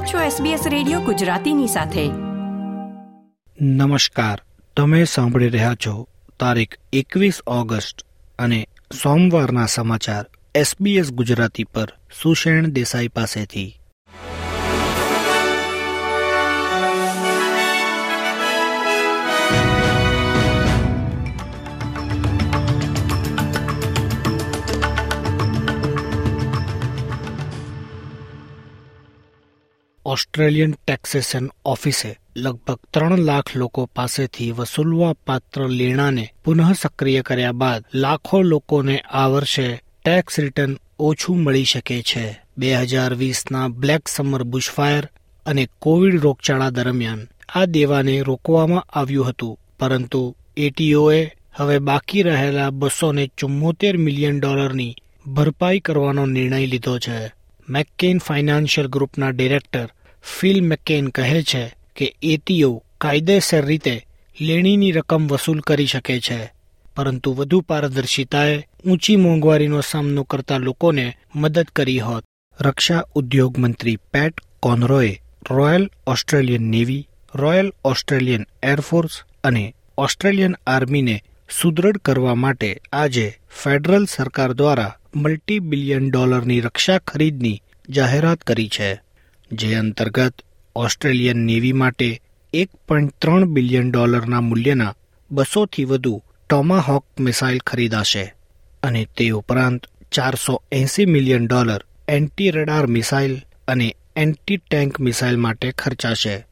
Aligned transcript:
આપ 0.00 0.06
છો 0.06 0.44
SBS 0.44 0.68
radio 0.68 1.00
ગુજરાતીની 1.00 1.66
સાથે. 1.66 2.08
નમસ્કાર. 3.64 4.42
તમે 4.76 5.04
સાંભળી 5.04 5.48
રહ્યા 5.48 5.74
છો 5.86 6.08
તારીખ 6.40 6.74
એકવીસ 6.92 7.40
ઓગસ્ટ 7.46 8.06
અને 8.38 8.68
સોમવારના 9.02 9.66
સમાચાર 9.66 10.26
SBS 10.56 11.10
ગુજરાતી 11.10 11.64
પર 11.64 11.94
સુષેણ 12.22 12.66
દેસાઈ 12.66 13.08
પાસેથી. 13.08 13.79
ઓસ્ટ્રેલિયન 30.10 30.72
ટેક્સેશન 30.72 31.50
ઓફિસે 31.64 32.18
લગભગ 32.36 32.78
ત્રણ 32.90 33.18
લાખ 33.18 33.56
લોકો 33.56 33.86
પાસેથી 33.86 34.50
વસૂલવા 34.52 35.12
પાત્ર 35.12 35.68
લેણાને 35.68 36.28
પુનઃ 36.44 36.72
સક્રિય 36.72 37.22
કર્યા 37.22 37.52
બાદ 37.52 37.84
લાખો 37.94 38.42
લોકોને 38.42 38.98
આ 38.98 39.26
વર્ષે 39.26 39.82
ટેક્સ 40.04 40.40
રિટર્ન 40.40 40.76
ઓછું 40.98 41.42
મળી 41.42 41.64
શકે 41.64 42.02
છે. 42.02 42.40
બે 42.58 42.74
હજાર 42.74 43.14
વીસના 43.14 43.68
બ્લેક 43.68 44.08
સમર 44.08 44.42
બુશફાયર 44.42 45.08
અને 45.46 45.68
કોવિડ 45.78 46.20
રોગચાળા 46.20 46.70
દરમિયાન 46.70 47.26
આ 47.54 47.64
દેવાને 47.64 48.20
રોકવામાં 48.20 48.86
આવ્યું 48.92 49.28
હતું. 49.28 49.58
પરંતુ 49.80 50.36
એટીઓએ 50.56 51.32
હવે 51.56 51.78
બાકી 51.78 52.22
રહેલા 52.22 52.70
બસો 52.70 53.12
ને 53.12 53.30
ચુમ્મોતેર 53.38 53.96
મિલિયન 53.96 54.40
ડોલરની 54.40 54.96
ભરપાઈ 55.26 55.80
કરવાનો 55.80 56.26
નિર્ણય 56.26 56.66
લીધો 56.66 56.98
છે. 56.98 57.32
મેકકેન 57.68 58.18
ફાઇનાન્શિયલ 58.18 58.86
ગ્રુપના 58.86 59.30
ડિરેક્ટર 59.30 59.88
ફિલ 60.22 60.64
મેકેન 60.64 61.08
કહે 61.08 61.42
છે 61.42 61.74
કે 61.96 62.16
એટીઓ 62.22 62.82
કાયદેસર 63.00 63.64
રીતે 63.64 64.06
લેણીની 64.40 64.92
રકમ 64.92 65.26
વસૂલ 65.26 65.60
કરી 65.60 65.86
શકે 65.86 66.20
છે. 66.20 66.52
પરંતુ 66.96 67.32
વધુ 67.32 67.60
પારદર્શિતાએ 67.60 68.68
ઊંચી 68.86 69.16
મોંઘવારીનો 69.16 69.80
સામનો 69.80 70.22
કરતા 70.22 70.58
લોકોને 70.58 71.16
મદદ 71.34 71.66
કરી 71.76 71.98
હોત. 71.98 72.24
રક્ષા 72.60 73.04
ઉદ્યોગ 73.14 73.58
મંત્રી 73.58 73.96
Pat 73.96 74.34
કોનરોએ 74.60 75.20
royal 75.50 75.90
Australian 76.06 76.62
navy, 76.62 77.08
royal 77.34 77.72
Australian 77.84 78.46
air force 78.62 79.22
અને 79.44 79.74
ઓસ્ટ્રેલિયન 79.98 80.56
આર્મીને 80.66 81.22
સુદૃઢ 81.62 81.96
કરવા 81.96 82.34
માટે 82.34 82.80
આજે 82.92 83.38
ફેડરલ 83.64 84.04
સરકાર 84.04 84.52
દ્વારા 84.52 84.94
મલ્ટી 85.16 85.58
બિલિયન 85.58 86.10
ડોલરની 86.10 86.60
રક્ષા 86.60 86.98
ખરીદની 86.98 87.62
જાહેરાત 87.88 88.40
કરી 88.40 88.68
છે. 88.68 89.00
જે 89.52 89.74
અંતર્ગત 89.74 90.34
ઓસ્ટ્રેલિયન 90.76 91.36
નેવી 91.36 91.72
માટે 91.72 92.22
એક 92.52 92.70
પોઈન્ટ 92.88 93.12
ત્રણ 93.18 93.44
બિલિયન 93.44 93.90
ડોલરના 93.90 94.40
મૂલ્યના 94.40 94.94
બસોથી 95.30 95.84
વધુ 95.84 96.22
ટોમાહોક 96.50 97.06
મિસાઇલ 97.20 97.58
ખરીદાશે 97.58 98.34
અને 98.82 99.08
તે 99.16 99.30
ઉપરાંત 99.30 99.86
ચારસો 100.12 100.62
એંસી 100.72 101.06
million 101.06 101.46
dollar 101.46 101.84
anti 102.08 102.50
radar 102.50 102.86
missile 102.86 103.40
અને 103.68 103.96
એન્ટી 104.16 104.56
ટેન્ક 104.56 105.00
મિસાઇલ 105.00 105.36
માટે 105.36 105.72
ખર્ચાશે. 105.72 106.44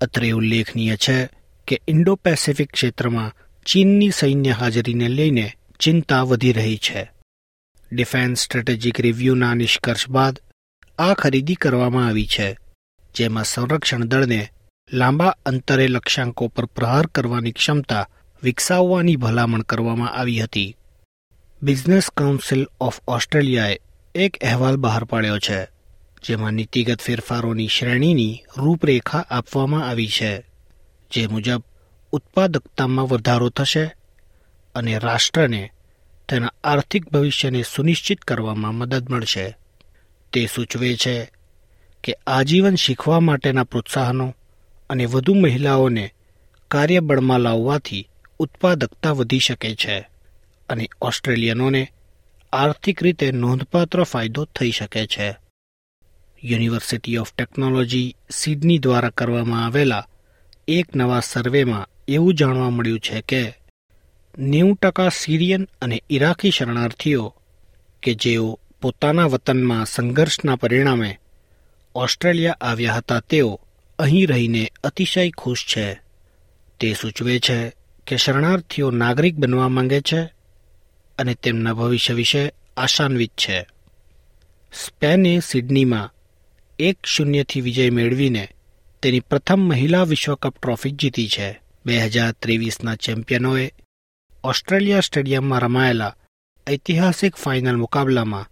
અત્રે 0.00 0.30
ઉલ્લેખનીય 0.30 0.96
છે 0.96 1.28
કે 1.68 1.80
ઇન્ડો 1.88 2.14
પેસિફિક 2.14 2.72
ક્ષેત્રમાં 2.72 3.32
ચીનની 3.66 4.10
સૈન્ય 4.10 4.50
હાજરીને 4.50 5.08
લઈને 5.08 5.52
ચિંતા 5.80 6.22
વધી 6.22 6.52
રહી 6.52 6.76
છે. 6.76 7.10
ડિફેન્સ 7.92 8.38
સ્ટ્રેટેજિક 8.38 9.00
રિવ્યૂના 9.00 9.54
નિષ્કર્ષ 9.54 10.08
બાદ 10.08 10.38
આ 11.02 11.14
ખરીદી 11.14 11.54
કરવામાં 11.54 12.06
આવી 12.06 12.26
છે, 12.26 12.58
જેમાં 13.14 13.44
સંરક્ષણ 13.44 14.04
દળને 14.04 14.48
લાંબા 14.92 15.36
અંતરે 15.46 15.86
લક્ષ્યાંકો 15.88 16.48
પર 16.48 16.64
પ્રહાર 16.64 17.06
કરવાની 17.06 17.52
ક્ષમતા 17.52 18.08
વિકસાવવાની 18.42 19.16
ભલામણ 19.16 19.62
કરવામાં 19.62 20.12
આવી 20.12 20.40
હતી. 20.40 20.76
બિઝનેસ 21.62 22.10
કાઉન્સિલ 22.10 22.66
ઓફ 22.80 23.00
ઓસ્ટ્રેલિયાએ 23.08 23.78
એક 24.14 24.44
અહેવાલ 24.44 24.76
બહાર 24.76 25.04
પાડ્યો 25.04 25.38
છે, 25.38 25.66
જેમાં 26.24 26.52
નીતિગત 26.52 27.00
ફેરફારોની 27.00 27.68
શ્રેણીની 27.68 28.42
રૂપરેખા 28.56 29.24
આપવામાં 29.30 29.88
આવી 29.88 30.06
છે, 30.06 30.32
જે 31.12 31.26
મુજબ 31.26 31.62
ઉત્પાદકતામાં 32.12 33.08
વધારો 33.08 33.48
થશે 33.48 33.84
અને 34.74 34.98
રાષ્ટ્રને 34.98 35.72
તેના 36.28 36.52
આર્થિક 36.64 37.10
ભવિષ્યને 37.10 37.62
સુનિશ્ચિત 37.62 38.20
કરવામાં 38.20 38.74
મદદ 38.74 39.10
મળશે. 39.10 39.56
તે 40.32 40.48
સૂચવે 40.54 40.96
છે 40.96 41.30
કે 42.04 42.16
આજીવન 42.26 42.74
શીખવા 42.74 43.20
માટેના 43.20 43.64
પ્રોત્સાહનો 43.64 44.34
અને 44.90 45.04
વધુ 45.04 45.34
મહિલાઓને 45.34 46.14
કાર્યબળમાં 46.68 47.40
લાવવાથી 47.40 48.08
ઉત્પાદકતા 48.38 49.10
વધી 49.10 49.38
શકે 49.38 49.74
છે 49.74 50.08
અને 50.68 50.88
ઓસ્ટ્રેલિયનોને 51.00 51.92
આર્થિક 52.52 53.02
રીતે 53.02 53.30
નોંધપાત્ર 53.30 54.02
ફાયદો 54.04 54.44
થઈ 54.44 54.70
શકે 54.70 55.06
છે. 55.06 55.36
યુનિવર્સિટી 56.44 57.18
ઓફ 57.18 57.32
ટેકનોલોજી 57.34 58.16
સિડની 58.30 58.78
દ્વારા 58.78 59.10
કરવામાં 59.10 59.66
આવેલા 59.66 60.08
એક 60.68 60.96
નવા 60.96 61.20
સર્વેમાં 61.20 61.88
એવું 62.08 62.34
જાણવા 62.34 62.70
મળ્યું 62.70 63.00
છે 63.00 63.20
કે 63.20 63.54
નેવું 64.38 64.76
ટકા 64.76 65.08
સિરિયન 65.08 65.68
અને 65.82 66.02
ઇરાકી 66.10 66.50
શરણાર્થીઓ 66.50 67.34
કે 68.02 68.14
જેઓ 68.14 68.60
પોતાના 68.82 69.26
વતનમાં 69.26 69.86
સંઘર્ષના 69.86 70.56
પરિણામે 70.56 71.18
ઓસ્ટ્રેલિયા 71.94 72.56
આવ્યા 72.60 72.94
હતા 72.94 73.20
તેઓ 73.20 73.60
અહીં 73.98 74.26
રહીને 74.26 74.72
અતિશય 74.84 75.30
ખુશ 75.30 75.66
છે. 75.76 76.00
તે 76.80 76.94
સૂચવે 77.00 77.38
છે 77.38 77.72
કે 78.06 78.16
શરણાર્થીઓ 78.16 78.90
નાગરિક 78.90 79.36
બનવા 79.36 79.68
માંગે 79.68 80.00
છે 80.00 80.22
અને 81.18 81.34
તેમના 81.34 81.72
ભવિષ્ય 81.72 82.14
વિશે 82.14 82.52
આશાન્વિત 82.76 83.30
છે. 83.30 83.66
સ્પેને 84.86 85.40
સિડનીમાં 85.40 86.14
એક 86.78 87.06
શૂન્યથી 87.06 87.60
વિજય 87.60 87.90
મેળવીને 87.90 88.48
તેની 89.02 89.20
પ્રથમ 89.20 89.58
મહિલા 89.58 90.02
વિશ્વકપ 90.02 90.58
ટ્રોફી 90.62 90.90
જીતી 90.90 91.28
છે. 91.28 91.60
બે 91.86 91.98
હજાર 91.98 92.32
ત્રેવીસના 92.32 92.94
ચેમ્પિયનોએ 92.94 93.72
ઓસ્ટ્રેલિયા 94.44 95.00
સ્ટેડિયમમાં 95.00 95.60
રમાયેલા 95.60 96.16
ઐતિહાસિક 96.70 97.36
ફાઇનલ 97.36 97.76
મુકાબલામાં 97.76 98.51